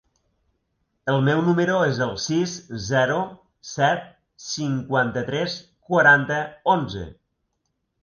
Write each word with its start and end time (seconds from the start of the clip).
El 1.11 1.19
meu 1.27 1.43
número 1.49 1.75
es 1.89 1.99
el 2.05 2.13
sis, 2.23 2.57
zero, 2.87 3.19
set, 3.75 4.03
cinquanta-tres, 4.49 5.63
quaranta, 5.93 6.45
onze. 6.79 7.09